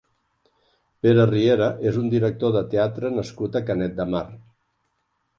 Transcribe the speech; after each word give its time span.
Pere 1.07 1.25
Riera 1.31 1.67
és 1.91 1.99
un 2.01 2.07
director 2.13 2.53
de 2.55 2.63
teatre 2.71 3.11
nascut 3.19 3.59
a 3.59 3.61
Canet 3.69 3.93
de 3.99 4.07
Mar. 4.15 4.23